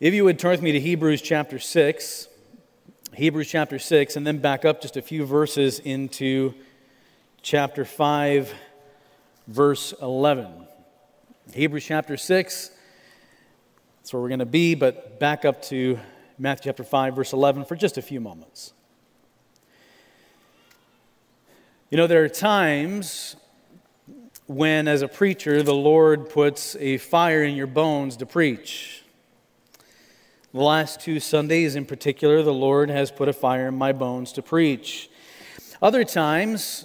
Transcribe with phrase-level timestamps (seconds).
[0.00, 2.26] If you would turn with me to Hebrews chapter 6,
[3.12, 6.54] Hebrews chapter 6, and then back up just a few verses into
[7.42, 8.54] chapter 5,
[9.46, 10.66] verse 11.
[11.52, 12.70] Hebrews chapter 6,
[13.98, 15.98] that's where we're going to be, but back up to
[16.38, 18.72] Matthew chapter 5, verse 11 for just a few moments.
[21.90, 23.36] You know, there are times
[24.46, 28.99] when, as a preacher, the Lord puts a fire in your bones to preach.
[30.52, 34.32] The last two Sundays in particular, the Lord has put a fire in my bones
[34.32, 35.08] to preach.
[35.80, 36.84] Other times,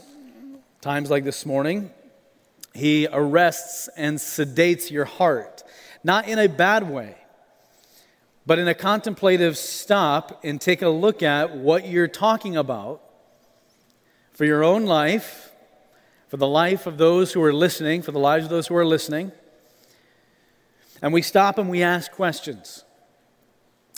[0.81, 1.89] times like this morning,
[2.75, 5.63] He arrests and sedates your heart,
[6.03, 7.15] not in a bad way,
[8.45, 13.01] but in a contemplative stop and take a look at what you're talking about
[14.33, 15.51] for your own life,
[16.27, 18.85] for the life of those who are listening, for the lives of those who are
[18.85, 19.31] listening.
[21.01, 22.84] And we stop and we ask questions.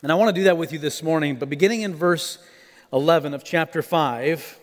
[0.04, 2.38] And I want to do that with you this morning, but beginning in verse
[2.94, 4.60] 11 of chapter 5,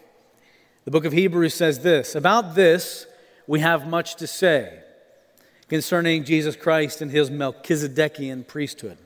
[0.84, 3.06] the book of Hebrews says this About this,
[3.48, 4.78] we have much to say
[5.68, 8.96] concerning Jesus Christ and his Melchizedekian priesthood.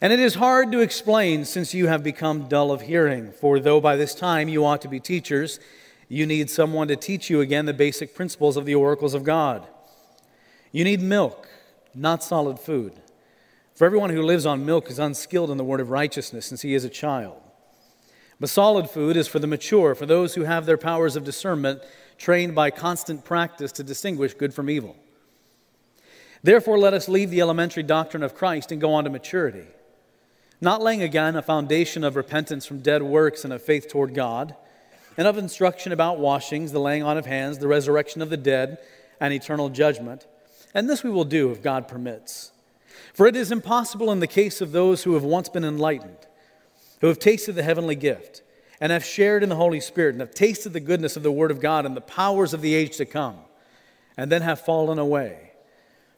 [0.00, 3.30] And it is hard to explain since you have become dull of hearing.
[3.32, 5.60] For though by this time you ought to be teachers,
[6.08, 9.66] you need someone to teach you again the basic principles of the oracles of God.
[10.72, 11.46] You need milk,
[11.94, 12.94] not solid food.
[13.74, 16.74] For everyone who lives on milk is unskilled in the word of righteousness, since he
[16.74, 17.40] is a child.
[18.38, 21.82] But solid food is for the mature, for those who have their powers of discernment
[22.16, 24.96] trained by constant practice to distinguish good from evil.
[26.42, 29.66] Therefore, let us leave the elementary doctrine of Christ and go on to maturity,
[30.60, 34.54] not laying again a foundation of repentance from dead works and of faith toward God,
[35.16, 38.78] and of instruction about washings, the laying on of hands, the resurrection of the dead,
[39.20, 40.26] and eternal judgment.
[40.74, 42.52] And this we will do if God permits.
[43.14, 46.26] For it is impossible in the case of those who have once been enlightened,
[47.00, 48.42] who have tasted the heavenly gift,
[48.80, 51.52] and have shared in the Holy Spirit, and have tasted the goodness of the Word
[51.52, 53.36] of God and the powers of the age to come,
[54.16, 55.52] and then have fallen away,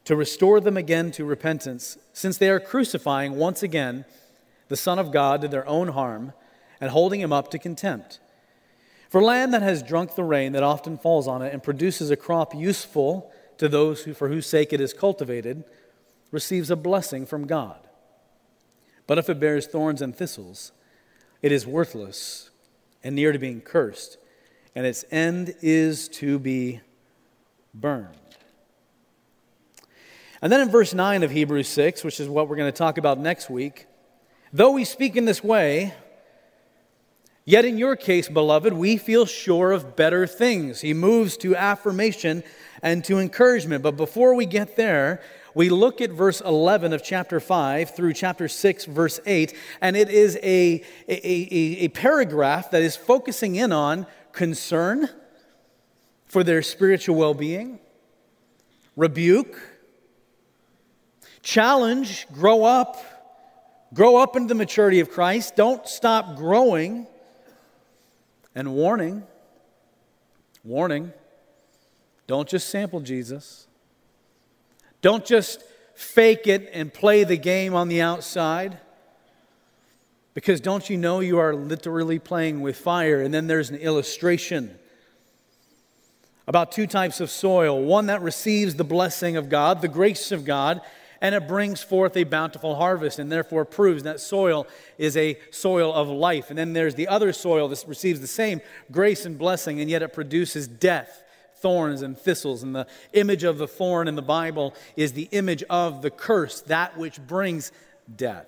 [0.05, 4.03] to restore them again to repentance, since they are crucifying once again
[4.67, 6.33] the Son of God to their own harm
[6.81, 8.19] and holding him up to contempt.
[9.09, 12.15] For land that has drunk the rain that often falls on it and produces a
[12.15, 15.63] crop useful to those who, for whose sake it is cultivated,
[16.31, 17.79] receives a blessing from God.
[19.05, 20.71] But if it bears thorns and thistles,
[21.41, 22.49] it is worthless
[23.03, 24.17] and near to being cursed,
[24.75, 26.81] and its end is to be
[27.73, 28.15] burned.
[30.41, 32.97] And then in verse 9 of Hebrews 6, which is what we're going to talk
[32.97, 33.87] about next week,
[34.53, 35.93] though we speak in this way,
[37.45, 40.81] yet in your case, beloved, we feel sure of better things.
[40.81, 42.43] He moves to affirmation
[42.83, 43.81] and to encouragement.
[43.81, 45.21] But before we get there,
[45.57, 50.07] we look at verse 11 of chapter 5 through chapter 6, verse 8, and it
[50.07, 55.09] is a, a, a, a paragraph that is focusing in on concern
[56.27, 57.79] for their spiritual well being,
[58.95, 59.59] rebuke,
[61.41, 62.95] challenge, grow up,
[63.95, 67.07] grow up into the maturity of Christ, don't stop growing,
[68.53, 69.23] and warning,
[70.63, 71.13] warning,
[72.27, 73.66] don't just sample Jesus.
[75.01, 75.63] Don't just
[75.95, 78.77] fake it and play the game on the outside.
[80.33, 83.21] Because don't you know you are literally playing with fire?
[83.21, 84.77] And then there's an illustration
[86.47, 90.45] about two types of soil one that receives the blessing of God, the grace of
[90.45, 90.81] God,
[91.19, 95.91] and it brings forth a bountiful harvest and therefore proves that soil is a soil
[95.91, 96.49] of life.
[96.49, 100.03] And then there's the other soil that receives the same grace and blessing, and yet
[100.03, 101.23] it produces death
[101.61, 102.63] thorns and thistles.
[102.63, 106.61] And the image of the thorn in the Bible is the image of the curse,
[106.61, 107.71] that which brings
[108.13, 108.47] death.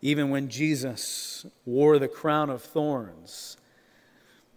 [0.00, 3.56] Even when Jesus wore the crown of thorns,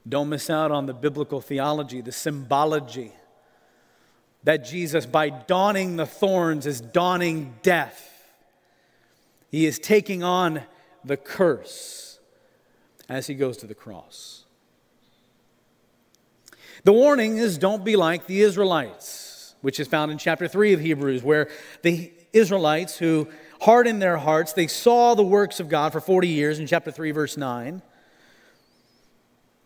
[0.07, 3.13] don't miss out on the biblical theology, the symbology
[4.43, 8.13] that Jesus, by donning the thorns, is donning death.
[9.51, 10.61] He is taking on
[11.03, 12.19] the curse
[13.09, 14.45] as he goes to the cross.
[16.87, 20.79] The warning is don't be like the Israelites, which is found in chapter 3 of
[20.79, 21.49] Hebrews, where
[21.81, 23.27] the Israelites who
[23.59, 27.11] hardened their hearts, they saw the works of God for 40 years in chapter 3,
[27.11, 27.81] verse 9.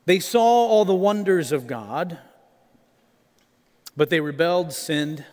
[0.07, 2.17] They saw all the wonders of God,
[3.95, 5.23] but they rebelled, sinned,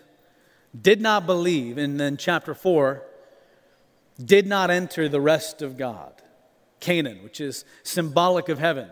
[0.78, 3.02] did not believe, and then chapter 4
[4.22, 6.12] did not enter the rest of God,
[6.80, 8.90] Canaan, which is symbolic of heaven.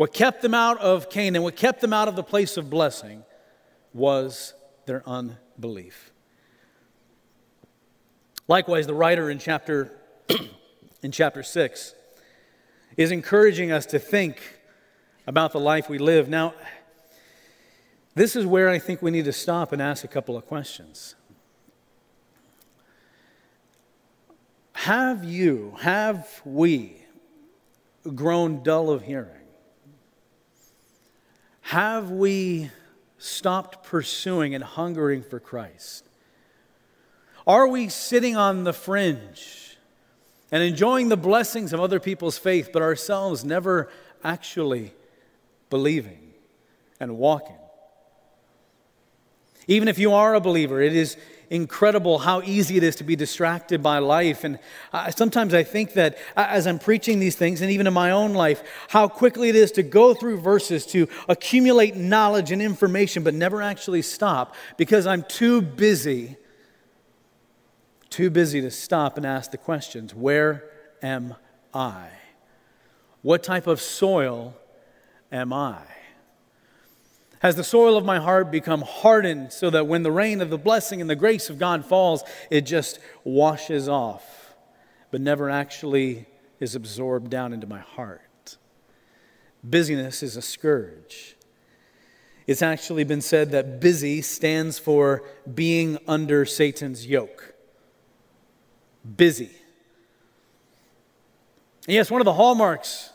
[0.00, 3.22] What kept them out of Canaan, what kept them out of the place of blessing,
[3.92, 4.54] was
[4.86, 6.10] their unbelief.
[8.48, 9.92] Likewise, the writer in chapter,
[11.02, 11.94] in chapter 6
[12.96, 14.40] is encouraging us to think
[15.26, 16.30] about the life we live.
[16.30, 16.54] Now,
[18.14, 21.14] this is where I think we need to stop and ask a couple of questions.
[24.72, 27.04] Have you, have we
[28.14, 29.39] grown dull of hearing?
[31.70, 32.68] Have we
[33.18, 36.04] stopped pursuing and hungering for Christ?
[37.46, 39.78] Are we sitting on the fringe
[40.50, 43.88] and enjoying the blessings of other people's faith, but ourselves never
[44.24, 44.92] actually
[45.68, 46.32] believing
[46.98, 47.60] and walking?
[49.68, 51.16] Even if you are a believer, it is
[51.50, 54.44] incredible how easy it is to be distracted by life.
[54.44, 54.58] And
[54.92, 58.32] uh, sometimes I think that as I'm preaching these things, and even in my own
[58.32, 63.34] life, how quickly it is to go through verses to accumulate knowledge and information, but
[63.34, 66.36] never actually stop because I'm too busy,
[68.08, 70.64] too busy to stop and ask the questions Where
[71.02, 71.34] am
[71.74, 72.08] I?
[73.22, 74.54] What type of soil
[75.32, 75.80] am I?
[77.40, 80.58] Has the soil of my heart become hardened so that when the rain of the
[80.58, 84.54] blessing and the grace of God falls, it just washes off,
[85.10, 86.26] but never actually
[86.60, 88.58] is absorbed down into my heart?
[89.64, 91.36] Busyness is a scourge.
[92.46, 95.22] It's actually been said that busy stands for
[95.52, 97.54] being under Satan's yoke.
[99.16, 99.50] Busy.
[101.86, 103.10] And yes, one of the hallmarks.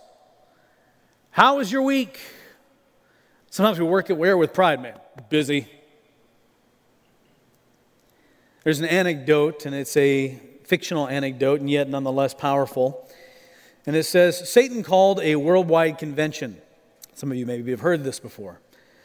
[1.29, 2.19] How was your week?
[3.55, 4.99] Sometimes we work at where with pride, man.
[5.29, 5.65] Busy.
[8.65, 13.09] There's an anecdote, and it's a fictional anecdote, and yet nonetheless powerful.
[13.85, 16.57] And it says Satan called a worldwide convention.
[17.13, 18.59] Some of you maybe have heard this before.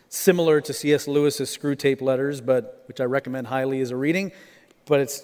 [0.08, 1.06] Similar to C.S.
[1.06, 4.32] Lewis's Screwtape Letters, but which I recommend highly as a reading,
[4.85, 5.23] but it's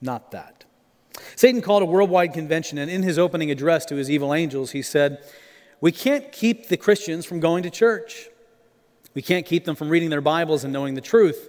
[0.00, 0.64] not that.
[1.34, 4.82] Satan called a worldwide convention, and in his opening address to his evil angels, he
[4.82, 5.24] said,
[5.80, 8.29] We can't keep the Christians from going to church.
[9.14, 11.48] We can't keep them from reading their Bibles and knowing the truth.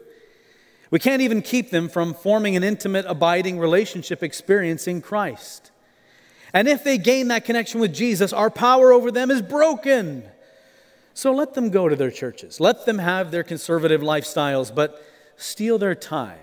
[0.89, 5.71] We can't even keep them from forming an intimate, abiding relationship experiencing Christ.
[6.53, 10.23] And if they gain that connection with Jesus, our power over them is broken.
[11.13, 12.59] So let them go to their churches.
[12.59, 15.01] Let them have their conservative lifestyles, but
[15.37, 16.39] steal their time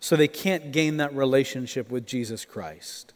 [0.00, 3.12] so they can't gain that relationship with Jesus Christ.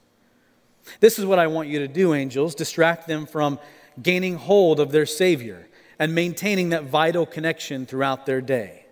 [1.00, 3.58] This is what I want you to do, angels distract them from
[4.02, 5.68] gaining hold of their Savior
[5.98, 8.86] and maintaining that vital connection throughout their day.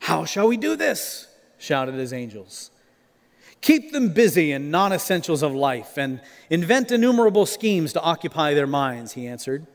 [0.00, 1.28] How shall we do this?
[1.58, 2.70] shouted his angels.
[3.60, 8.66] Keep them busy in non essentials of life and invent innumerable schemes to occupy their
[8.66, 9.66] minds, he answered.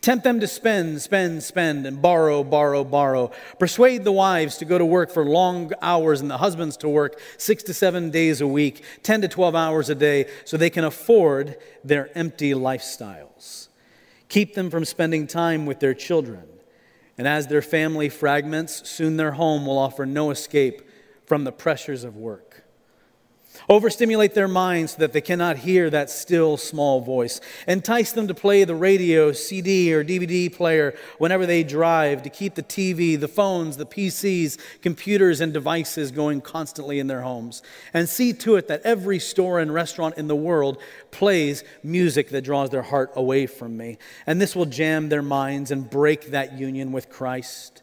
[0.00, 3.30] Tempt them to spend, spend, spend, and borrow, borrow, borrow.
[3.58, 7.20] Persuade the wives to go to work for long hours and the husbands to work
[7.36, 10.84] six to seven days a week, 10 to 12 hours a day, so they can
[10.84, 13.68] afford their empty lifestyles.
[14.32, 16.44] Keep them from spending time with their children.
[17.18, 20.80] And as their family fragments, soon their home will offer no escape
[21.26, 22.61] from the pressures of work.
[23.68, 27.40] Overstimulate their minds so that they cannot hear that still small voice.
[27.68, 32.54] Entice them to play the radio, CD, or DVD player whenever they drive, to keep
[32.54, 37.62] the TV, the phones, the PCs, computers, and devices going constantly in their homes.
[37.94, 40.78] And see to it that every store and restaurant in the world
[41.10, 43.98] plays music that draws their heart away from me.
[44.26, 47.82] And this will jam their minds and break that union with Christ.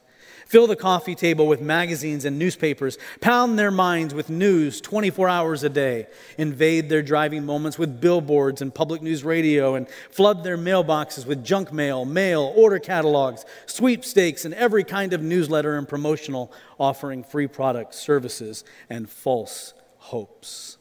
[0.50, 2.98] Fill the coffee table with magazines and newspapers.
[3.22, 6.08] Pound their minds with news 24 hours a day.
[6.40, 9.76] Invade their driving moments with billboards and public news radio.
[9.76, 15.22] And flood their mailboxes with junk mail, mail, order catalogs, sweepstakes, and every kind of
[15.22, 20.80] newsletter and promotional offering free products, services, and false hopes.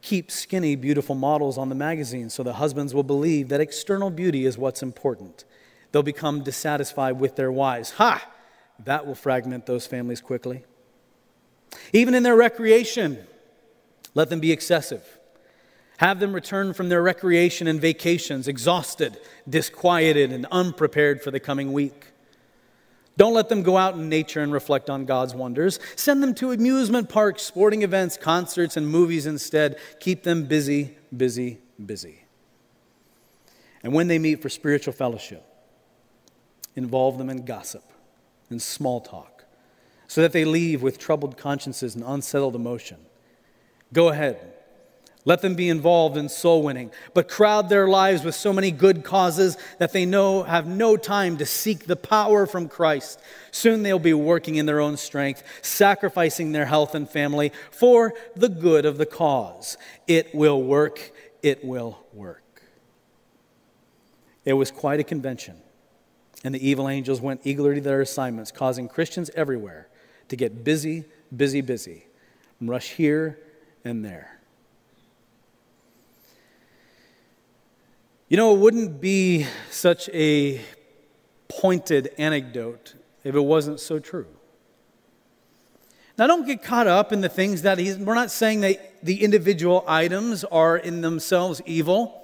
[0.00, 4.46] Keep skinny, beautiful models on the magazine so the husbands will believe that external beauty
[4.46, 5.44] is what's important
[5.92, 7.92] they'll become dissatisfied with their wives.
[7.92, 8.26] Ha!
[8.84, 10.64] That will fragment those families quickly.
[11.92, 13.18] Even in their recreation,
[14.14, 15.18] let them be excessive.
[15.98, 19.18] Have them return from their recreation and vacations exhausted,
[19.48, 22.12] disquieted, and unprepared for the coming week.
[23.16, 25.80] Don't let them go out in nature and reflect on God's wonders.
[25.96, 29.76] Send them to amusement parks, sporting events, concerts, and movies instead.
[29.98, 32.22] Keep them busy, busy, busy.
[33.82, 35.44] And when they meet for spiritual fellowship,
[36.78, 37.84] involve them in gossip
[38.48, 39.44] and small talk
[40.06, 42.96] so that they leave with troubled consciences and unsettled emotion.
[43.92, 44.54] Go ahead,
[45.28, 49.04] Let them be involved in soul winning, but crowd their lives with so many good
[49.04, 53.20] causes that they know have no time to seek the power from Christ.
[53.50, 58.48] Soon they'll be working in their own strength, sacrificing their health and family for the
[58.48, 59.76] good of the cause.
[60.06, 61.12] It will work.
[61.42, 62.62] It will work.
[64.46, 65.56] It was quite a convention,
[66.44, 69.88] and the evil angels went eagerly to their assignments, causing Christians everywhere
[70.28, 71.04] to get busy,
[71.34, 72.06] busy, busy,
[72.60, 73.38] and rush here
[73.84, 74.38] and there.
[78.28, 80.60] You know, it wouldn't be such a
[81.48, 84.26] pointed anecdote if it wasn't so true.
[86.18, 89.22] Now, don't get caught up in the things that he's, we're not saying that the
[89.22, 92.17] individual items are in themselves evil.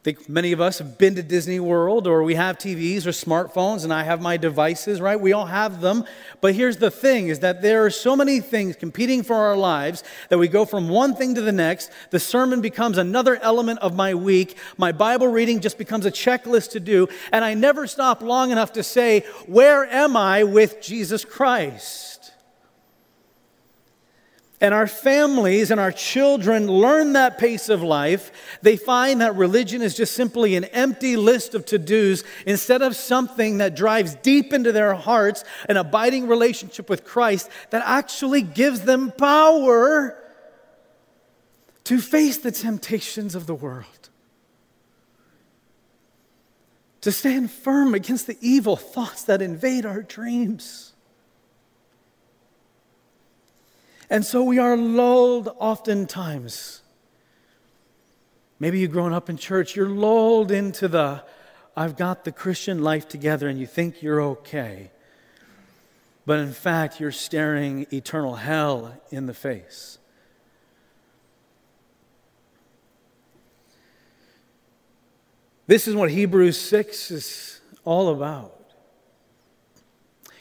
[0.00, 3.10] I think many of us have been to Disney World or we have TVs or
[3.10, 5.20] smartphones and I have my devices, right?
[5.20, 6.06] We all have them.
[6.40, 10.02] But here's the thing is that there are so many things competing for our lives
[10.30, 11.90] that we go from one thing to the next.
[12.08, 14.56] The sermon becomes another element of my week.
[14.78, 17.06] My Bible reading just becomes a checklist to do.
[17.30, 22.09] And I never stop long enough to say, where am I with Jesus Christ?
[24.60, 29.80] And our families and our children learn that pace of life, they find that religion
[29.80, 34.52] is just simply an empty list of to dos instead of something that drives deep
[34.52, 40.16] into their hearts an abiding relationship with Christ that actually gives them power
[41.84, 44.10] to face the temptations of the world,
[47.00, 50.89] to stand firm against the evil thoughts that invade our dreams.
[54.10, 56.82] And so we are lulled oftentimes.
[58.58, 61.22] Maybe you've grown up in church, you're lulled into the,
[61.76, 64.90] I've got the Christian life together, and you think you're okay.
[66.26, 69.98] But in fact, you're staring eternal hell in the face.
[75.68, 78.56] This is what Hebrews 6 is all about.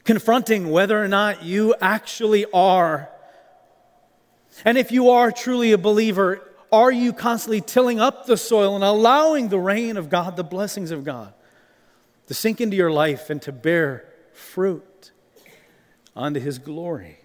[0.04, 3.10] Confronting whether or not you actually are
[4.66, 6.42] and if you are truly a believer,
[6.72, 10.92] are you constantly tilling up the soil and allowing the rain of God, the blessings
[10.92, 11.34] of God,
[12.28, 15.12] to sink into your life and to bear fruit
[16.16, 17.20] unto His glory?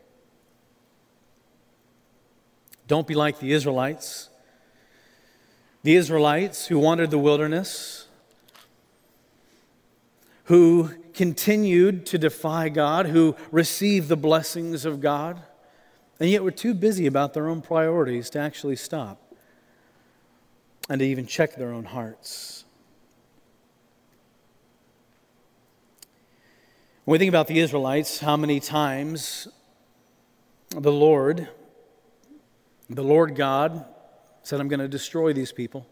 [2.87, 4.29] Don't be like the Israelites.
[5.83, 8.07] The Israelites who wandered the wilderness,
[10.45, 15.43] who continued to defy God, who received the blessings of God
[16.21, 19.35] and yet we're too busy about their own priorities to actually stop
[20.89, 22.65] and to even check their own hearts.
[27.05, 29.49] When we think about the Israelites, how many times
[30.71, 31.49] the Lord,
[32.89, 33.85] the Lord God,
[34.43, 35.87] said, I'm going to destroy these people.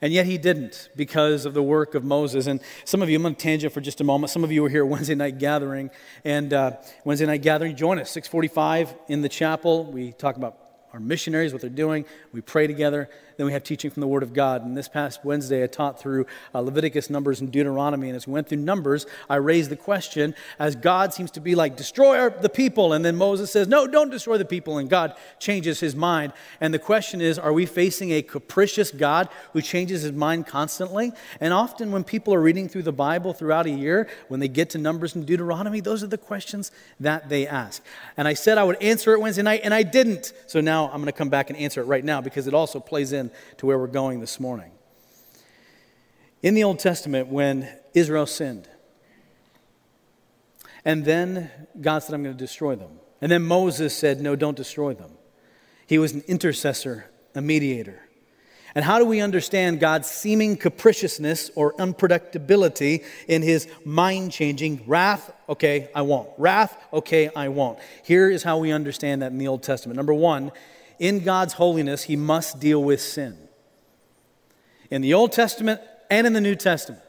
[0.00, 2.46] And yet he didn't because of the work of Moses.
[2.46, 4.30] And some of you, I'm to tangent for just a moment.
[4.30, 5.90] Some of you were here Wednesday night gathering.
[6.24, 6.72] And uh,
[7.04, 9.84] Wednesday night gathering, join us, 645 in the chapel.
[9.84, 10.56] We talk about
[10.92, 12.04] our missionaries, what they're doing.
[12.32, 13.10] We pray together.
[13.38, 14.64] Then we have teaching from the Word of God.
[14.64, 18.08] And this past Wednesday, I taught through uh, Leviticus, Numbers, and Deuteronomy.
[18.08, 21.54] And as we went through Numbers, I raised the question as God seems to be
[21.54, 22.92] like, destroy our, the people.
[22.92, 24.78] And then Moses says, no, don't destroy the people.
[24.78, 26.32] And God changes his mind.
[26.60, 31.12] And the question is, are we facing a capricious God who changes his mind constantly?
[31.40, 34.70] And often when people are reading through the Bible throughout a year, when they get
[34.70, 37.84] to Numbers and Deuteronomy, those are the questions that they ask.
[38.16, 40.32] And I said I would answer it Wednesday night, and I didn't.
[40.48, 42.80] So now I'm going to come back and answer it right now because it also
[42.80, 43.27] plays in
[43.58, 44.72] to where we're going this morning.
[46.42, 48.68] In the Old Testament, when Israel sinned,
[50.84, 53.00] and then God said, I'm going to destroy them.
[53.20, 55.12] And then Moses said, No, don't destroy them.
[55.86, 58.08] He was an intercessor, a mediator.
[58.74, 65.32] And how do we understand God's seeming capriciousness or unpredictability in his mind changing wrath?
[65.48, 66.28] Okay, I won't.
[66.36, 66.76] Wrath?
[66.92, 67.78] Okay, I won't.
[68.04, 69.96] Here is how we understand that in the Old Testament.
[69.96, 70.52] Number one,
[70.98, 73.36] in God's holiness, he must deal with sin.
[74.90, 77.02] In the Old Testament and in the New Testament.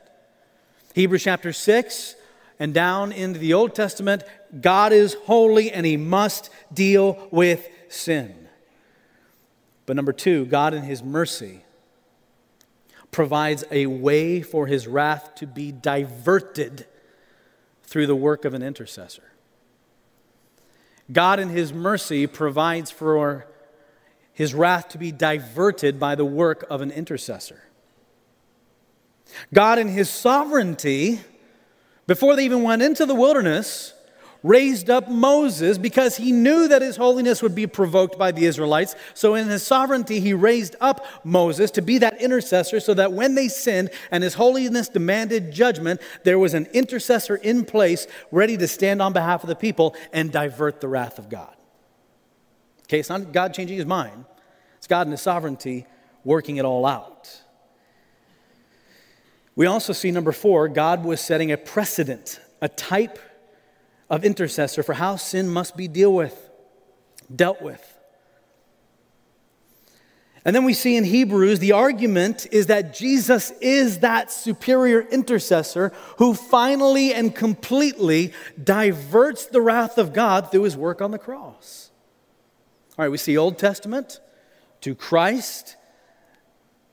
[0.93, 2.15] Hebrews chapter 6
[2.60, 4.24] and down into the Old Testament,
[4.60, 8.48] God is holy and he must deal with sin.
[9.86, 11.63] But number two, God in his mercy
[13.12, 16.86] provides a way for his wrath to be diverted
[17.84, 19.24] through the work of an intercessor.
[21.12, 23.48] God in his mercy provides for
[24.39, 27.62] his wrath to be diverted by the work of an intercessor.
[29.53, 31.19] God, in his sovereignty,
[32.08, 33.93] before they even went into the wilderness,
[34.41, 38.96] raised up Moses because he knew that his holiness would be provoked by the Israelites.
[39.13, 43.36] So, in his sovereignty, he raised up Moses to be that intercessor so that when
[43.36, 48.69] they sinned and his holiness demanded judgment, there was an intercessor in place ready to
[48.69, 51.53] stand on behalf of the people and divert the wrath of God.
[52.89, 54.25] Okay, it's not God changing his mind,
[54.89, 55.86] God in his sovereignty
[56.25, 57.41] working it all out.
[59.55, 63.19] We also see number four, God was setting a precedent, a type
[64.10, 66.50] of intercessor for how sin must be dealt with,
[67.34, 67.86] dealt with.
[70.46, 75.91] And then we see in Hebrews the argument is that Jesus is that superior intercessor
[76.17, 81.91] who finally and completely diverts the wrath of God through his work on the cross.
[82.98, 84.22] All right, we see Old Testament
[84.81, 85.75] to Christ,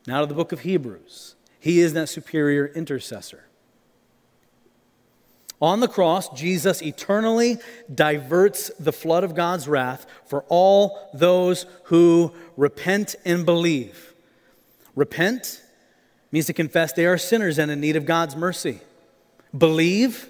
[0.06, 1.34] now to the book of Hebrews.
[1.58, 3.44] He is that superior intercessor.
[5.60, 7.58] On the cross, Jesus eternally
[7.92, 14.14] diverts the flood of God's wrath for all those who repent and believe.
[14.94, 15.62] Repent
[16.30, 18.80] means to confess they are sinners and in need of God's mercy.
[19.56, 20.28] Believe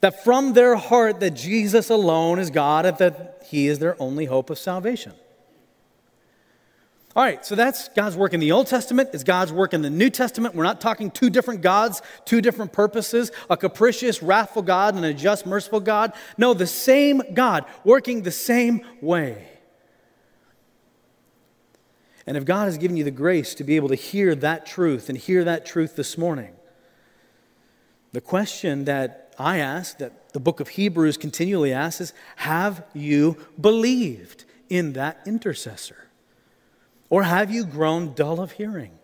[0.00, 4.26] that from their heart that Jesus alone is God and that he is their only
[4.26, 5.12] hope of salvation.
[7.16, 9.10] All right, so that's God's work in the Old Testament.
[9.12, 10.56] It's God's work in the New Testament.
[10.56, 15.14] We're not talking two different gods, two different purposes, a capricious, wrathful God and a
[15.14, 16.12] just, merciful God.
[16.36, 19.46] No, the same God working the same way.
[22.26, 25.08] And if God has given you the grace to be able to hear that truth
[25.08, 26.52] and hear that truth this morning,
[28.12, 33.36] the question that I ask, that the book of Hebrews continually asks, is Have you
[33.60, 36.03] believed in that intercessor?
[37.10, 38.98] Or have you grown dull of hearing?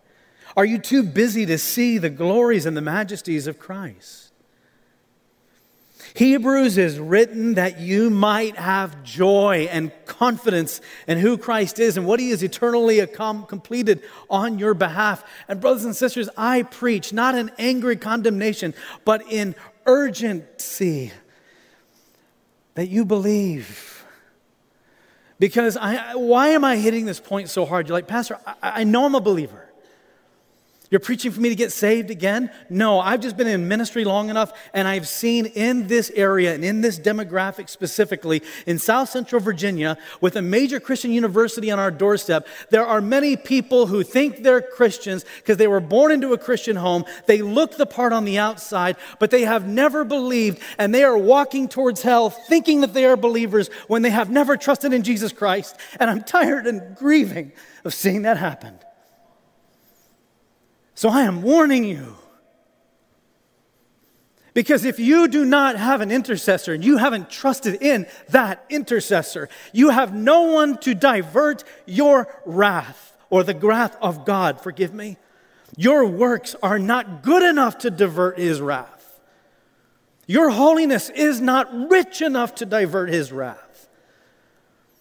[0.57, 4.31] Are you too busy to see the glories and the majesties of Christ?
[6.13, 12.05] Hebrews is written that you might have joy and confidence in who Christ is and
[12.05, 15.23] what he has eternally completed on your behalf.
[15.47, 18.73] And, brothers and sisters, I preach not in angry condemnation,
[19.05, 19.55] but in
[19.85, 21.13] urgency
[22.73, 24.00] that you believe
[25.41, 27.87] because I, why am I hitting this point so hard?
[27.87, 29.70] You're like, Pastor, I, I know I'm a believer.
[30.91, 32.51] You're preaching for me to get saved again?
[32.69, 36.65] No, I've just been in ministry long enough and I've seen in this area and
[36.65, 41.91] in this demographic specifically in South Central Virginia with a major Christian university on our
[41.91, 46.37] doorstep, there are many people who think they're Christians because they were born into a
[46.37, 47.05] Christian home.
[47.25, 51.17] They look the part on the outside, but they have never believed and they are
[51.17, 55.31] walking towards hell thinking that they are believers when they have never trusted in Jesus
[55.31, 55.77] Christ.
[56.01, 57.53] And I'm tired and grieving
[57.85, 58.77] of seeing that happen.
[61.01, 62.15] So I am warning you.
[64.53, 69.49] Because if you do not have an intercessor and you haven't trusted in that intercessor,
[69.73, 75.17] you have no one to divert your wrath or the wrath of God, forgive me.
[75.75, 79.19] Your works are not good enough to divert his wrath.
[80.27, 83.89] Your holiness is not rich enough to divert his wrath.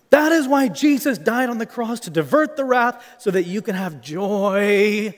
[0.09, 3.61] That is why Jesus died on the cross to divert the wrath so that you
[3.61, 5.15] can have joy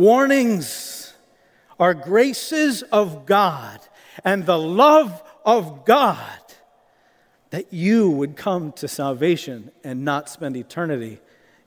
[0.00, 1.12] Warnings
[1.78, 3.80] are graces of God
[4.24, 6.40] and the love of God
[7.50, 11.18] that you would come to salvation and not spend eternity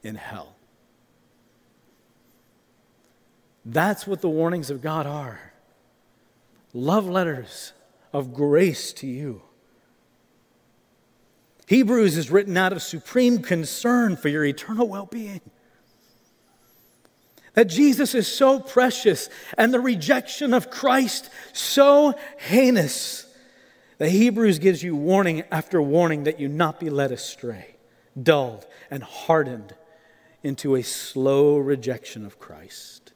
[0.02, 0.56] in hell.
[3.63, 5.54] That's what the warnings of God are
[6.74, 7.74] love letters
[8.12, 9.43] of grace to you.
[11.67, 15.41] Hebrews is written out of supreme concern for your eternal well being.
[17.54, 23.28] That Jesus is so precious and the rejection of Christ so heinous
[23.98, 27.76] The Hebrews gives you warning after warning that you not be led astray,
[28.22, 29.76] dulled, and hardened
[30.42, 33.13] into a slow rejection of Christ.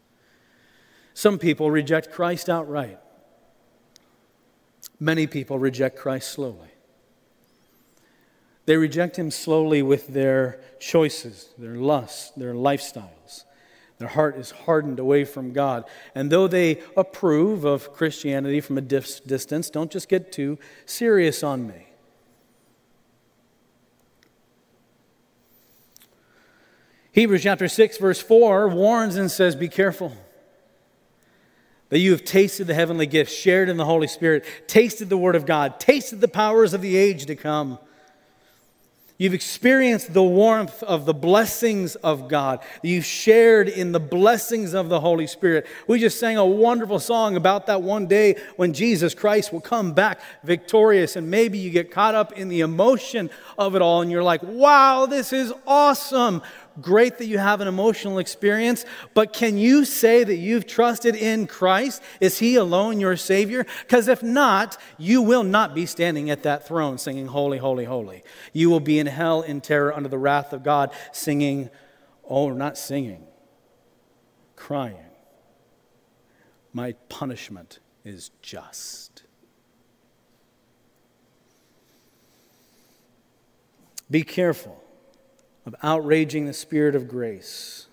[1.14, 3.00] Some people reject Christ outright.
[5.00, 6.70] Many people reject Christ slowly.
[8.66, 13.44] They reject him slowly with their choices, their lusts, their lifestyles.
[14.00, 15.86] Their heart is hardened away from God.
[16.14, 21.66] And though they approve of Christianity from a distance, don't just get too serious on
[21.68, 21.88] me.
[27.12, 30.16] Hebrews chapter 6, verse 4 warns and says, Be careful
[31.90, 35.36] that you have tasted the heavenly gift, shared in the Holy Spirit, tasted the Word
[35.36, 37.80] of God, tasted the powers of the age to come.
[39.20, 42.60] You've experienced the warmth of the blessings of God.
[42.84, 45.66] You've shared in the blessings of the Holy Spirit.
[45.88, 49.94] We just sang a wonderful song about that one day when Jesus Christ will come
[49.94, 51.16] back victorious.
[51.16, 54.44] And maybe you get caught up in the emotion of it all and you're like,
[54.44, 56.44] wow, this is awesome.
[56.80, 58.86] Great that you have an emotional experience,
[59.16, 62.04] but can you say that you've trusted in Christ?
[62.22, 63.66] Is He alone your Savior?
[63.82, 68.24] Because if not, you will not be standing at that throne singing, Holy, Holy, Holy.
[68.54, 71.72] You will be in hell in terror under the wrath of God, singing,
[72.24, 73.26] oh, not singing,
[74.56, 74.98] crying.
[76.74, 79.24] My punishment is just.
[84.12, 84.84] Be careful
[85.68, 87.88] of outraging the spirit of grace.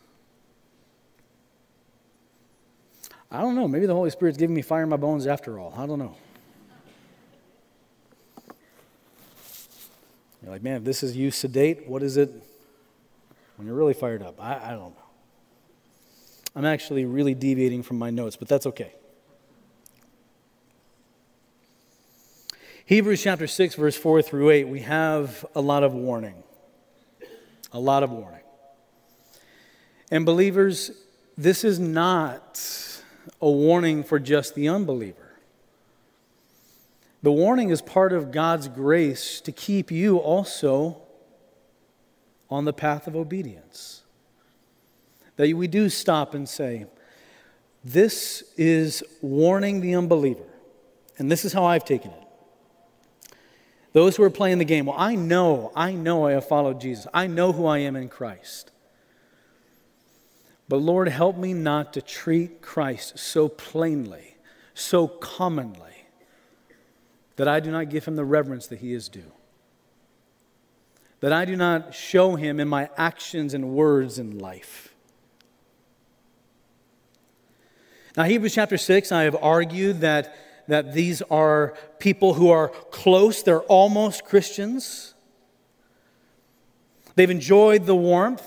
[3.33, 3.67] I don't know.
[3.67, 5.75] Maybe the Holy Spirit's giving me fire in my bones after all.
[5.77, 6.17] I don't know.
[10.41, 12.31] You're like, man, if this is you sedate, what is it
[13.57, 14.41] when you're really fired up?
[14.41, 15.03] I, I don't know.
[16.55, 18.93] I'm actually really deviating from my notes, but that's okay.
[22.87, 26.44] Hebrews chapter 6, verse 4 through 8, we have a lot of warning
[27.75, 28.41] a lot of warning.
[30.11, 30.93] And believers,
[31.37, 32.63] this is not
[33.43, 35.35] a warning for just the unbeliever.
[37.23, 40.99] The warning is part of God's grace to keep you also
[42.49, 44.03] on the path of obedience.
[45.37, 46.87] That we do stop and say,
[47.83, 50.45] This is warning the unbeliever.
[51.19, 52.24] And this is how I've taken it.
[53.95, 57.07] Those who are playing the game, well, I know, I know I have followed Jesus.
[57.15, 58.73] I know who I am in Christ.
[60.69, 64.37] But Lord, help me not to treat Christ so plainly,
[64.75, 66.09] so commonly,
[67.37, 69.31] that I do not give him the reverence that he is due.
[71.21, 74.93] That I do not show him in my actions and words in life.
[78.17, 80.37] Now, Hebrews chapter 6, I have argued that
[80.69, 85.15] that these are people who are close, they're almost Christians.
[87.17, 88.43] They've enjoyed the warmth.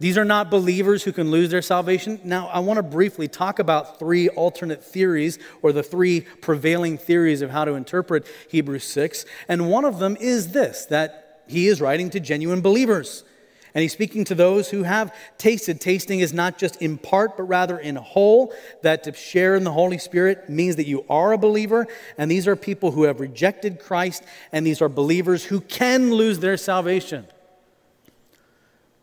[0.00, 2.20] These are not believers who can lose their salvation.
[2.24, 7.40] Now, I want to briefly talk about three alternate theories or the three prevailing theories
[7.40, 9.24] of how to interpret Hebrews 6.
[9.48, 13.24] And one of them is this that he is writing to genuine believers.
[13.74, 15.80] And he's speaking to those who have tasted.
[15.80, 18.54] Tasting is not just in part, but rather in whole.
[18.82, 21.88] That to share in the Holy Spirit means that you are a believer.
[22.16, 26.38] And these are people who have rejected Christ, and these are believers who can lose
[26.38, 27.26] their salvation.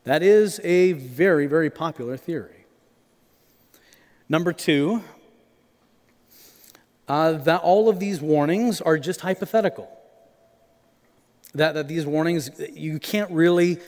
[0.05, 2.65] That is a very, very popular theory.
[4.29, 5.03] Number two,
[7.09, 9.89] uh, that all of these warnings are just hypothetical.
[11.53, 13.79] That, that these warnings, you can't really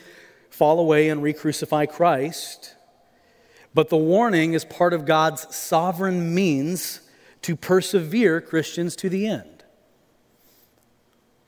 [0.54, 2.74] fall away and re crucify Christ.
[3.74, 7.00] But the warning is part of God's sovereign means
[7.42, 9.64] to persevere Christians to the end.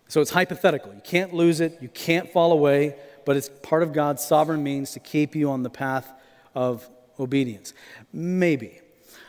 [0.09, 0.93] So it's hypothetical.
[0.93, 4.91] You can't lose it, you can't fall away, but it's part of God's sovereign means
[4.93, 6.13] to keep you on the path
[6.55, 6.89] of
[7.19, 7.75] obedience.
[8.13, 8.81] Maybe.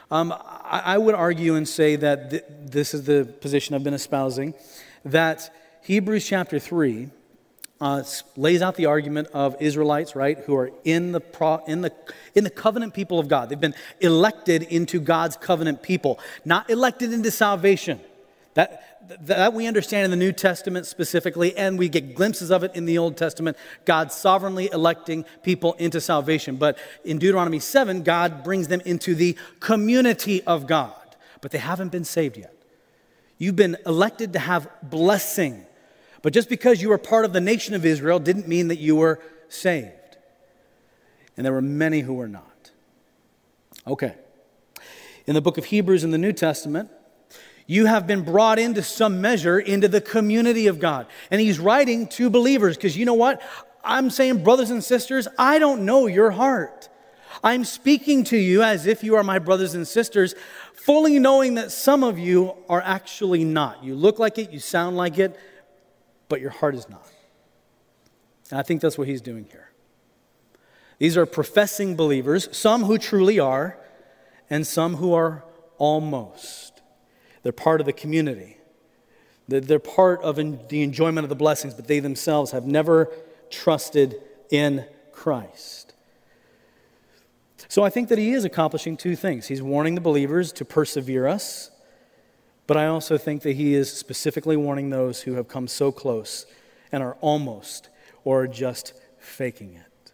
[0.09, 3.93] Um, I, I, would argue and say that th- this is the position I've been
[3.93, 4.53] espousing
[5.03, 7.09] that Hebrews chapter 3
[7.79, 8.03] uh,
[8.35, 11.93] lays out the argument of Israelites, right, who are in the, pro, in, the,
[12.33, 13.49] in the covenant people of God.
[13.49, 17.99] They've been elected into God's covenant people, not elected into salvation.
[18.55, 18.83] That,
[19.27, 22.85] that we understand in the New Testament specifically, and we get glimpses of it in
[22.85, 26.55] the Old Testament, God sovereignly electing people into salvation.
[26.55, 30.95] But in Deuteronomy 7, God brings them into the community of God,
[31.41, 32.53] but they haven't been saved yet.
[33.37, 35.66] You've been elected to have blessing
[36.21, 38.95] but just because you were part of the nation of Israel didn't mean that you
[38.95, 39.91] were saved.
[41.35, 42.71] And there were many who were not.
[43.85, 44.15] Okay.
[45.25, 46.89] In the book of Hebrews in the New Testament,
[47.67, 51.05] you have been brought into some measure into the community of God.
[51.29, 53.41] And he's writing to believers because you know what?
[53.83, 56.89] I'm saying, brothers and sisters, I don't know your heart.
[57.43, 60.33] I'm speaking to you as if you are my brothers and sisters,
[60.73, 63.83] fully knowing that some of you are actually not.
[63.83, 65.37] You look like it, you sound like it,
[66.29, 67.07] but your heart is not.
[68.49, 69.71] And I think that's what he's doing here.
[70.99, 73.77] These are professing believers, some who truly are,
[74.49, 75.43] and some who are
[75.77, 76.81] almost.
[77.43, 78.57] They're part of the community.
[79.47, 80.35] They're part of
[80.69, 83.11] the enjoyment of the blessings, but they themselves have never
[83.49, 85.93] trusted in Christ.
[87.69, 89.47] So I think that he is accomplishing two things.
[89.47, 91.71] He's warning the believers to persevere us
[92.67, 96.45] but I also think that he is specifically warning those who have come so close
[96.91, 97.89] and are almost
[98.23, 100.11] or are just faking it.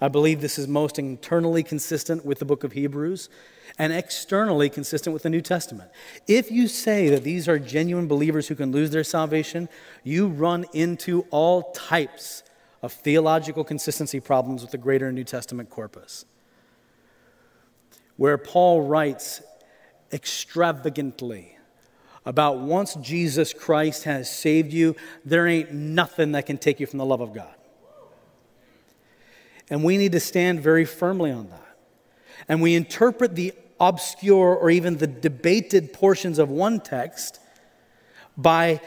[0.00, 3.28] I believe this is most internally consistent with the book of Hebrews
[3.78, 5.90] and externally consistent with the New Testament.
[6.26, 9.68] If you say that these are genuine believers who can lose their salvation,
[10.02, 12.42] you run into all types
[12.82, 16.24] of theological consistency problems with the greater New Testament corpus.
[18.16, 19.40] Where Paul writes
[20.12, 21.56] extravagantly
[22.24, 24.94] about once Jesus Christ has saved you,
[25.24, 27.54] there ain't nothing that can take you from the love of God.
[29.70, 31.76] And we need to stand very firmly on that.
[32.48, 37.40] And we interpret the obscure or even the debated portions of one text
[38.36, 38.80] by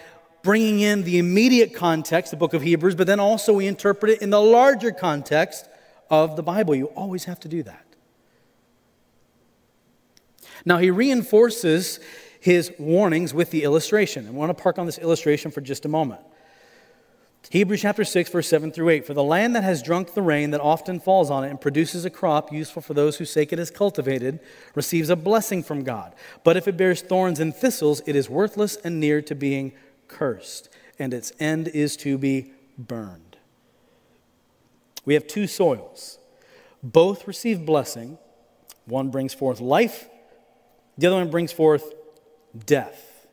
[0.44, 4.22] bringing in the immediate context, the book of Hebrews, but then also we interpret it
[4.22, 5.68] in the larger context
[6.10, 6.76] of the Bible.
[6.76, 7.85] You always have to do that.
[10.66, 12.00] Now, he reinforces
[12.40, 14.28] his warnings with the illustration.
[14.28, 16.22] I want to park on this illustration for just a moment.
[17.52, 19.06] Hebrews chapter 6, verse 7 through 8.
[19.06, 22.04] For the land that has drunk the rain that often falls on it and produces
[22.04, 24.40] a crop useful for those whose sake it is cultivated
[24.74, 26.16] receives a blessing from God.
[26.44, 29.74] But if it bears thorns and thistles, it is worthless and near to being
[30.08, 33.38] cursed, and its end is to be burned.
[35.06, 36.18] We have two soils.
[36.82, 38.18] Both receive blessing.
[38.86, 40.10] One brings forth life,
[40.98, 41.94] the other one brings forth
[42.66, 43.28] death.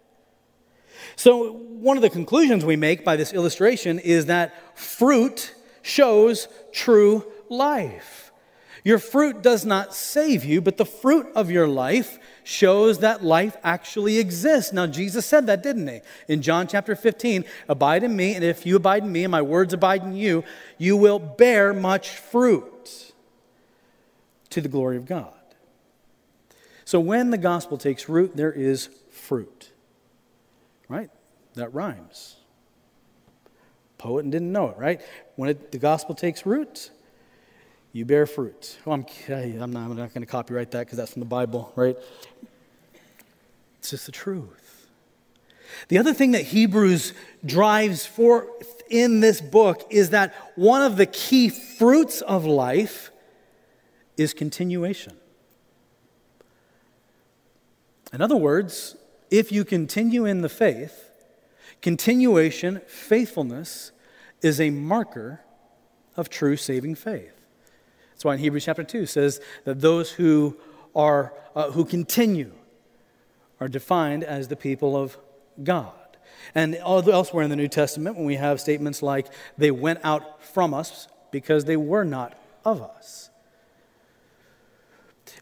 [1.17, 7.25] So, one of the conclusions we make by this illustration is that fruit shows true
[7.49, 8.33] life.
[8.85, 13.57] Your fruit does not save you, but the fruit of your life shows that life
[13.63, 14.73] actually exists.
[14.73, 16.01] Now, Jesus said that, didn't he?
[16.27, 19.43] In John chapter 15, abide in me, and if you abide in me and my
[19.43, 20.43] words abide in you,
[20.79, 23.13] you will bear much fruit
[24.51, 25.33] to the glory of God.
[26.93, 29.73] So, when the gospel takes root, there is fruit.
[30.91, 31.09] Right?
[31.55, 32.37] That rhymes.
[33.97, 35.01] Poet didn't know it, right?
[35.37, 36.91] When it, the gospel takes root,
[37.95, 38.77] you bear fruit.
[38.87, 41.73] Oh, I'm, I'm not, I'm not going to copyright that because that's from the Bible,
[41.77, 41.97] right?
[43.79, 44.87] It's just the truth.
[45.89, 48.49] The other thing that Hebrews drives for
[48.91, 53.11] in this book is that one of the key fruits of life
[54.19, 55.17] is continuation.
[58.13, 58.97] In other words,
[59.31, 61.11] if you continue in the faith,
[61.81, 63.93] continuation, faithfulness,
[64.43, 65.41] is a marker
[66.17, 67.33] of true saving faith.
[68.11, 70.57] That's why in Hebrews chapter 2 says that those who
[70.95, 72.53] are uh, who continue
[73.61, 75.17] are defined as the people of
[75.63, 75.93] God.
[76.55, 80.75] And elsewhere in the New Testament, when we have statements like, they went out from
[80.75, 83.31] us because they were not of us.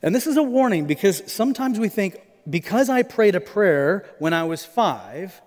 [0.02, 4.34] And this is a warning because sometimes we think, because I prayed a prayer when
[4.34, 5.40] I was five,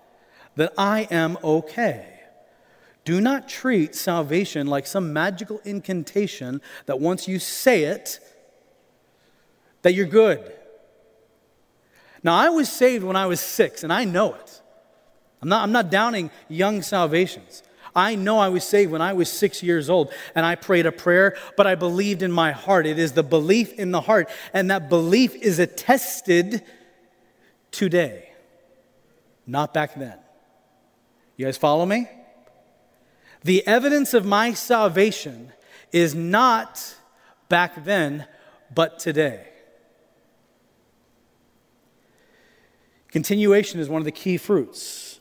[0.56, 2.08] that I am okay.
[3.04, 8.18] Do not treat salvation like some magical incantation that once you say it,
[9.82, 10.52] that you're good.
[12.22, 14.62] Now, I was saved when I was six, and I know it.
[15.42, 17.62] I'm not, I'm not downing young salvations.
[17.94, 20.90] I know I was saved when I was six years old and I prayed a
[20.90, 22.86] prayer, but I believed in my heart.
[22.86, 26.64] It is the belief in the heart, and that belief is attested
[27.74, 28.30] today,
[29.46, 30.18] not back then.
[31.36, 32.08] You guys follow me?
[33.42, 35.52] The evidence of my salvation
[35.92, 36.94] is not
[37.48, 38.26] back then,
[38.74, 39.48] but today.
[43.08, 45.20] Continuation is one of the key fruits.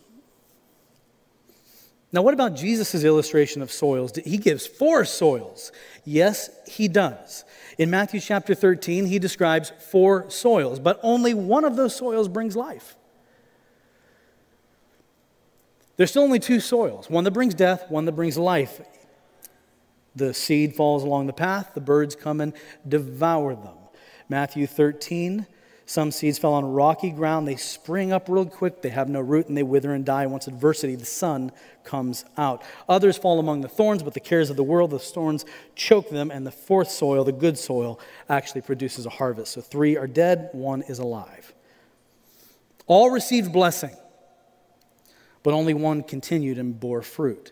[2.11, 4.13] Now, what about Jesus' illustration of soils?
[4.23, 5.71] He gives four soils.
[6.05, 7.43] Yes, he does.
[7.77, 12.55] In Matthew chapter 13, he describes four soils, but only one of those soils brings
[12.55, 12.95] life.
[15.95, 18.81] There's still only two soils one that brings death, one that brings life.
[20.15, 22.53] The seed falls along the path, the birds come and
[22.87, 23.77] devour them.
[24.29, 25.47] Matthew 13,
[25.85, 27.47] some seeds fell on rocky ground.
[27.47, 28.81] They spring up real quick.
[28.81, 30.25] They have no root and they wither and die.
[30.27, 31.51] Once adversity, the sun
[31.83, 32.63] comes out.
[32.87, 36.31] Others fall among the thorns, but the cares of the world, the thorns choke them.
[36.31, 39.53] And the fourth soil, the good soil, actually produces a harvest.
[39.53, 41.53] So three are dead, one is alive.
[42.87, 43.95] All received blessing,
[45.41, 47.51] but only one continued and bore fruit.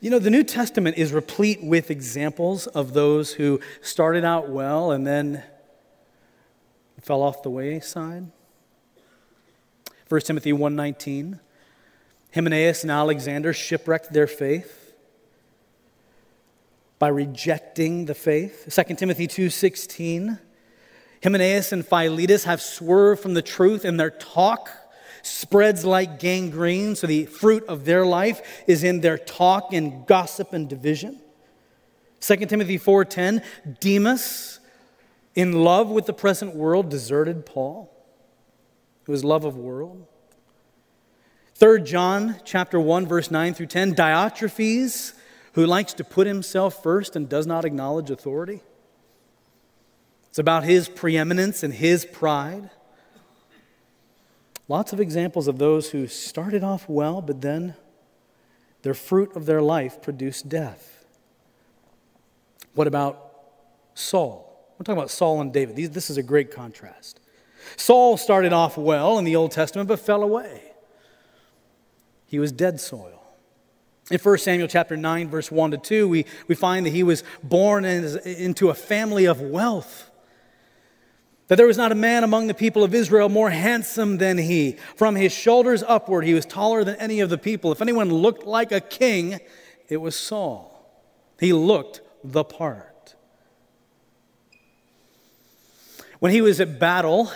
[0.00, 4.90] You know, the New Testament is replete with examples of those who started out well
[4.90, 5.44] and then
[7.02, 8.30] fell off the wayside.
[10.08, 11.40] 1 Timothy 1:19
[12.34, 14.94] Hymenaeus and Alexander shipwrecked their faith
[16.98, 18.66] by rejecting the faith.
[18.68, 20.38] 2 Timothy 2:16
[21.22, 24.70] Hymenaeus and Philetus have swerved from the truth and their talk,
[25.22, 26.94] spreads like gangrene.
[26.94, 31.20] So the fruit of their life is in their talk and gossip and division.
[32.20, 33.42] 2 Timothy 4:10,
[33.80, 34.60] Demas,
[35.38, 37.88] in love with the present world, deserted Paul.
[39.06, 40.04] It was love of world.
[41.54, 45.14] 3 John chapter 1 verse 9 through 10 Diotrephes
[45.52, 48.62] who likes to put himself first and does not acknowledge authority.
[50.28, 52.70] It's about his preeminence and his pride.
[54.66, 57.76] Lots of examples of those who started off well, but then
[58.82, 61.04] their fruit of their life produced death.
[62.74, 63.30] What about
[63.94, 64.47] Saul?
[64.78, 65.92] We're talking about Saul and David.
[65.92, 67.18] This is a great contrast.
[67.76, 70.62] Saul started off well in the Old Testament, but fell away.
[72.26, 73.24] He was dead soil.
[74.10, 77.24] In 1 Samuel chapter 9, verse 1 to 2, we, we find that he was
[77.42, 80.10] born in, into a family of wealth.
[81.48, 84.76] That there was not a man among the people of Israel more handsome than he.
[84.96, 87.72] From his shoulders upward, he was taller than any of the people.
[87.72, 89.40] If anyone looked like a king,
[89.88, 90.88] it was Saul.
[91.40, 92.87] He looked the part.
[96.18, 97.30] When he was at battle,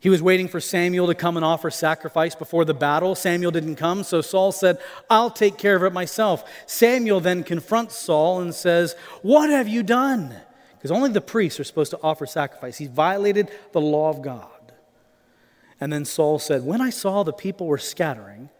[0.00, 3.14] he was waiting for Samuel to come and offer sacrifice before the battle.
[3.14, 4.78] Samuel didn't come, so Saul said,
[5.10, 6.48] I'll take care of it myself.
[6.66, 10.34] Samuel then confronts Saul and says, What have you done?
[10.76, 12.78] Because only the priests are supposed to offer sacrifice.
[12.78, 14.48] He violated the law of God.
[15.80, 18.50] And then Saul said, When I saw the people were scattering,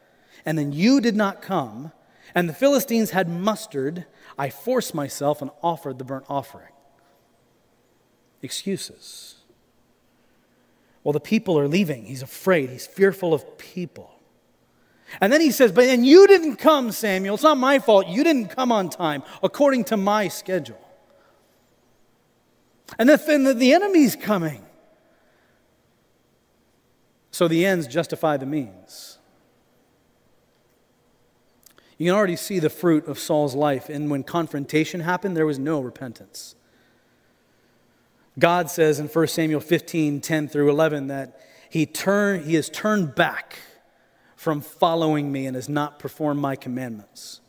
[0.45, 1.93] and then you did not come,
[2.35, 6.73] and the Philistines had mustered, I forced myself and offered the burnt offering.
[8.43, 9.37] Excuses.
[11.03, 12.05] Well, the people are leaving.
[12.05, 12.71] He's afraid.
[12.71, 14.11] He's fearful of people.
[15.21, 17.35] And then he says, But and you didn't come, Samuel.
[17.35, 18.09] It's not my fault.
[18.09, 20.81] You didn't come on time according to my schedule.
[22.99, 24.65] And then the, the enemy's coming.
[27.31, 29.19] So the ends justify the means.
[31.99, 33.89] You can already see the fruit of Saul's life.
[33.89, 36.55] And when confrontation happened, there was no repentance.
[38.39, 43.15] God says in 1 Samuel 15 10 through 11 that he, turn, he has turned
[43.15, 43.59] back
[44.37, 47.41] from following me and has not performed my commandments.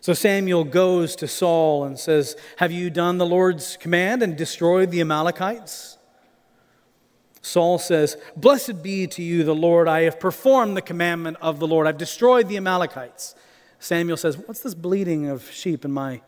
[0.00, 4.90] So Samuel goes to Saul and says, Have you done the Lord's command and destroyed
[4.90, 5.96] the Amalekites?
[7.40, 9.88] Saul says, Blessed be to you, the Lord.
[9.88, 11.86] I have performed the commandment of the Lord.
[11.86, 13.34] I've destroyed the Amalekites.
[13.78, 16.20] Samuel says, What's this bleating of sheep in my,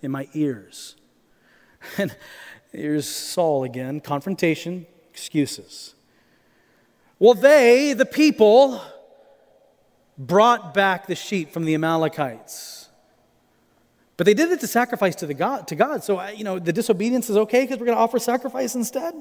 [0.00, 0.96] in my ears?
[1.98, 2.16] And
[2.74, 5.94] Here's Saul again confrontation, excuses.
[7.18, 8.82] Well, they, the people,
[10.18, 12.88] brought back the sheep from the Amalekites.
[14.16, 16.04] But they did it to sacrifice to, the God, to God.
[16.04, 19.14] So, you know, the disobedience is okay because we're going to offer sacrifice instead.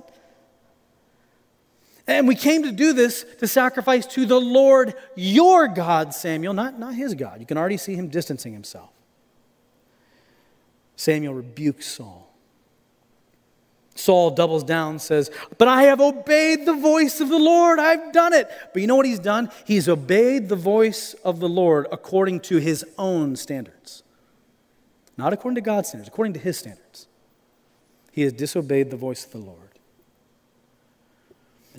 [2.06, 6.78] And we came to do this to sacrifice to the Lord your God, Samuel, not,
[6.78, 7.40] not his God.
[7.40, 8.90] You can already see him distancing himself.
[10.96, 12.33] Samuel rebukes Saul.
[13.96, 17.80] Saul doubles down, says, But I have obeyed the voice of the Lord.
[17.80, 18.50] I've done it.
[18.74, 19.52] But you know what he's done?
[19.66, 24.04] He's obeyed the voice of the Lord according to his own standards.
[25.16, 27.08] Not according to God's standards, according to his standards.
[28.12, 29.60] He has disobeyed the voice of the Lord.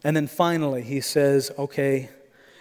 [0.05, 2.11] And then finally, he says, Okay,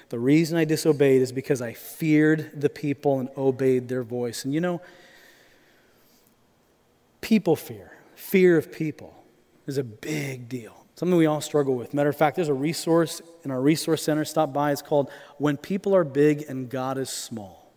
[0.10, 4.46] the reason I disobeyed is because I feared the people and obeyed their voice.
[4.46, 4.82] And you know,
[7.22, 9.23] people fear, fear of people
[9.68, 10.86] is a big deal.
[10.96, 11.94] Something we all struggle with.
[11.94, 14.26] Matter of fact, there's a resource in our resource center.
[14.26, 14.72] Stop by.
[14.72, 17.72] It's called When People Are Big and God is Small.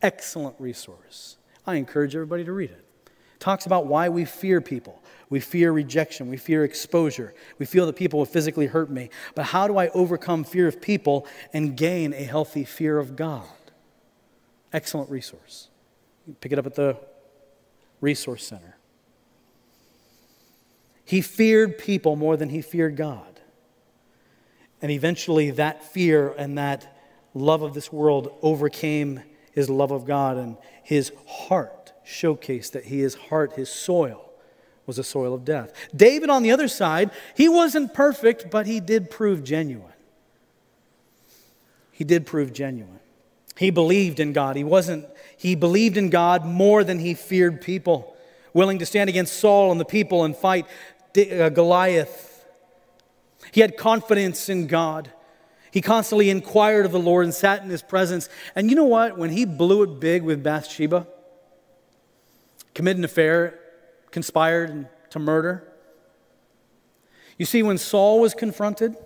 [0.00, 1.36] Excellent resource.
[1.66, 2.84] I encourage everybody to read it.
[3.06, 3.10] it.
[3.40, 5.02] Talks about why we fear people.
[5.28, 6.30] We fear rejection.
[6.30, 7.34] We fear exposure.
[7.58, 9.10] We feel that people will physically hurt me.
[9.34, 13.44] But how do I overcome fear of people and gain a healthy fear of God?
[14.72, 15.68] Excellent resource.
[16.40, 16.96] pick it up at the
[18.00, 18.77] resource center.
[21.08, 23.40] He feared people more than he feared God.
[24.82, 26.94] And eventually, that fear and that
[27.32, 32.98] love of this world overcame his love of God, and his heart showcased that he,
[32.98, 34.30] his heart, his soil,
[34.84, 35.72] was a soil of death.
[35.96, 39.94] David, on the other side, he wasn't perfect, but he did prove genuine.
[41.90, 43.00] He did prove genuine.
[43.56, 44.56] He believed in God.
[44.56, 45.06] He wasn't,
[45.38, 48.14] he believed in God more than he feared people,
[48.52, 50.66] willing to stand against Saul and the people and fight
[51.16, 52.44] Uh, Goliath.
[53.52, 55.12] He had confidence in God.
[55.70, 58.28] He constantly inquired of the Lord and sat in his presence.
[58.54, 59.18] And you know what?
[59.18, 61.06] When he blew it big with Bathsheba,
[62.74, 63.58] committed an affair,
[64.10, 65.72] conspired to murder.
[67.36, 68.96] You see, when Saul was confronted,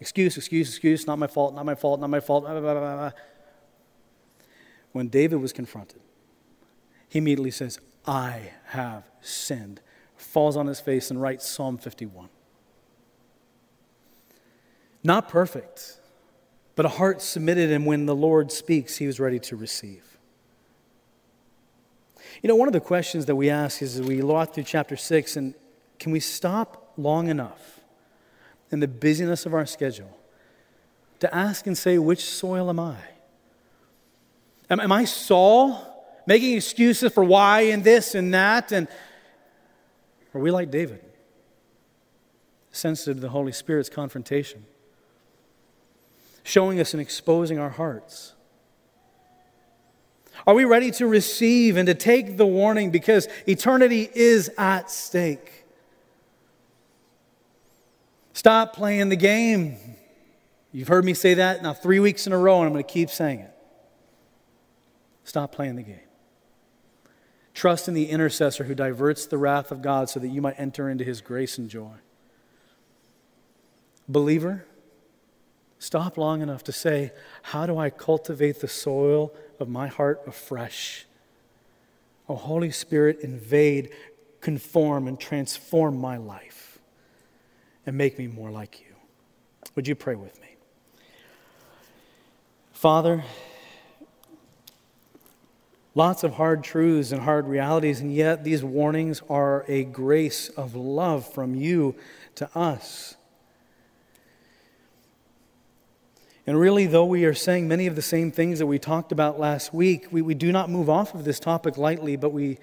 [0.00, 2.44] excuse, excuse, excuse, not my fault, not my fault, not my fault.
[2.44, 3.10] Blah, blah, blah,
[4.92, 6.00] when David was confronted,
[7.08, 9.80] he immediately says, I have sinned,
[10.36, 12.28] falls on his face and writes Psalm 51.
[15.02, 15.98] Not perfect,
[16.74, 20.18] but a heart submitted, and when the Lord speaks, he was ready to receive.
[22.42, 25.36] You know, one of the questions that we ask is we walk through chapter 6,
[25.36, 25.54] and
[25.98, 27.80] can we stop long enough
[28.70, 30.18] in the busyness of our schedule
[31.20, 32.98] to ask and say, Which soil am I?
[34.68, 35.94] Am, am I Saul?
[36.26, 38.72] making excuses for why and this and that?
[38.72, 38.88] And
[40.36, 41.00] are we like David,
[42.70, 44.66] sensitive to the Holy Spirit's confrontation,
[46.42, 48.34] showing us and exposing our hearts?
[50.46, 55.64] Are we ready to receive and to take the warning because eternity is at stake?
[58.34, 59.78] Stop playing the game.
[60.70, 62.92] You've heard me say that now three weeks in a row, and I'm going to
[62.92, 63.54] keep saying it.
[65.24, 66.05] Stop playing the game.
[67.56, 70.90] Trust in the intercessor who diverts the wrath of God so that you might enter
[70.90, 71.94] into his grace and joy.
[74.06, 74.66] Believer,
[75.78, 81.06] stop long enough to say, How do I cultivate the soil of my heart afresh?
[82.28, 83.88] Oh, Holy Spirit, invade,
[84.42, 86.78] conform, and transform my life
[87.86, 88.94] and make me more like you.
[89.76, 90.56] Would you pray with me?
[92.74, 93.24] Father,
[95.96, 100.74] Lots of hard truths and hard realities, and yet these warnings are a grace of
[100.76, 101.94] love from you
[102.34, 103.16] to us.
[106.46, 109.40] And really, though we are saying many of the same things that we talked about
[109.40, 112.58] last week, we, we do not move off of this topic lightly, but we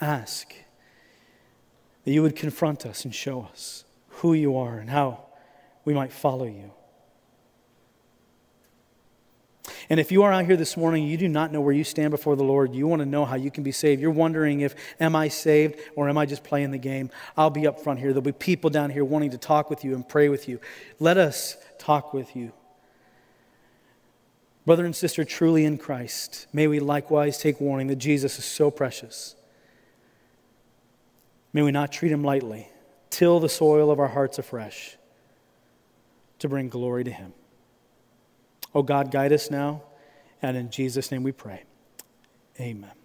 [0.00, 0.54] ask
[2.04, 5.26] that you would confront us and show us who you are and how
[5.84, 6.72] we might follow you.
[9.90, 12.10] And if you are out here this morning, you do not know where you stand
[12.10, 14.00] before the Lord, you want to know how you can be saved.
[14.00, 17.10] You're wondering if, am I saved or am I just playing the game?
[17.36, 18.08] I'll be up front here.
[18.08, 20.60] There'll be people down here wanting to talk with you and pray with you.
[20.98, 22.52] Let us talk with you.
[24.66, 28.70] Brother and sister, truly in Christ, may we likewise take warning that Jesus is so
[28.70, 29.34] precious.
[31.52, 32.68] May we not treat him lightly.
[33.10, 34.98] Till the soil of our hearts afresh
[36.40, 37.32] to bring glory to him.
[38.74, 39.82] Oh God, guide us now.
[40.40, 41.64] And in Jesus' name we pray.
[42.60, 42.97] Amen.